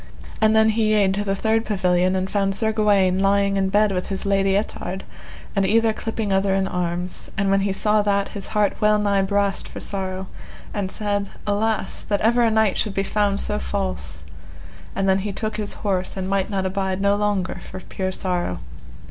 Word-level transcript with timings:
And 0.41 0.55
then 0.55 0.69
he 0.69 0.93
yede 0.95 1.13
to 1.13 1.23
the 1.23 1.35
third 1.35 1.63
pavilion 1.63 2.15
and 2.15 2.27
found 2.27 2.55
Sir 2.55 2.71
Gawaine 2.71 3.19
lying 3.19 3.55
in 3.55 3.69
bed 3.69 3.91
with 3.91 4.07
his 4.07 4.25
Lady 4.25 4.55
Ettard, 4.57 5.03
and 5.55 5.63
either 5.63 5.93
clipping 5.93 6.33
other 6.33 6.55
in 6.55 6.67
arms, 6.67 7.29
and 7.37 7.51
when 7.51 7.59
he 7.59 7.71
saw 7.71 8.01
that 8.01 8.29
his 8.29 8.47
heart 8.47 8.73
well 8.81 8.97
nigh 8.97 9.21
brast 9.21 9.67
for 9.67 9.79
sorrow, 9.79 10.25
and 10.73 10.89
said: 10.89 11.29
Alas! 11.45 12.01
that 12.03 12.19
ever 12.21 12.41
a 12.41 12.49
knight 12.49 12.77
should 12.77 12.95
be 12.95 13.03
found 13.03 13.39
so 13.41 13.59
false; 13.59 14.23
and 14.95 15.07
then 15.07 15.19
he 15.19 15.31
took 15.31 15.57
his 15.57 15.73
horse 15.85 16.17
and 16.17 16.27
might 16.27 16.49
not 16.49 16.65
abide 16.65 16.99
no 16.99 17.15
longer 17.15 17.59
for 17.61 17.79
pure 17.79 18.11
sorrow. 18.11 18.57